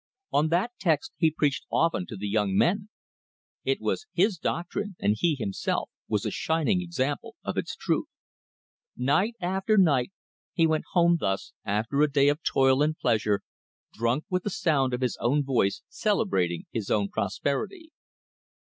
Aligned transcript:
On 0.33 0.47
that 0.47 0.71
text 0.79 1.13
he 1.17 1.29
preached 1.29 1.67
often 1.69 2.07
to 2.07 2.17
the 2.17 2.27
young 2.27 2.55
men. 2.57 2.89
It 3.63 3.79
was 3.79 4.07
his 4.13 4.39
doctrine, 4.39 4.95
and 4.99 5.15
he, 5.15 5.35
himself, 5.35 5.91
was 6.07 6.25
a 6.25 6.31
shining 6.31 6.81
example 6.81 7.35
of 7.43 7.55
its 7.55 7.75
truth. 7.75 8.07
Night 8.97 9.35
after 9.39 9.77
night 9.77 10.11
he 10.53 10.65
went 10.65 10.85
home 10.93 11.17
thus, 11.19 11.53
after 11.63 12.01
a 12.01 12.09
day 12.11 12.29
of 12.29 12.41
toil 12.41 12.81
and 12.81 12.97
pleasure, 12.97 13.41
drunk 13.93 14.23
with 14.27 14.41
the 14.41 14.49
sound 14.49 14.95
of 14.95 15.01
his 15.01 15.17
own 15.17 15.43
voice 15.43 15.83
celebrating 15.87 16.65
his 16.71 16.89
own 16.89 17.07
prosperity. 17.07 17.91